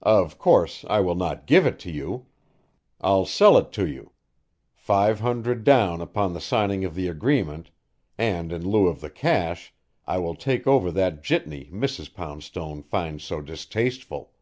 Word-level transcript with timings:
Of 0.00 0.38
course, 0.38 0.86
I 0.88 1.00
will 1.00 1.16
not 1.16 1.46
give 1.46 1.66
it 1.66 1.78
to 1.80 1.90
you. 1.90 2.24
I'll 3.02 3.26
sell 3.26 3.58
it 3.58 3.72
to 3.72 3.86
you 3.86 4.12
five 4.72 5.20
hundred 5.20 5.64
down 5.64 6.00
upon 6.00 6.32
the 6.32 6.40
signing 6.40 6.82
of 6.82 6.94
the 6.94 7.08
agreement, 7.08 7.70
and 8.16 8.52
in 8.52 8.66
lieu 8.66 8.86
of 8.88 9.02
the 9.02 9.10
cash, 9.10 9.74
I 10.06 10.16
will 10.16 10.34
take 10.34 10.66
over 10.66 10.90
that 10.92 11.22
jitney 11.22 11.68
Mrs. 11.70 12.10
Poundstone 12.14 12.80
finds 12.82 13.22
so 13.22 13.42
distasteful. 13.42 14.32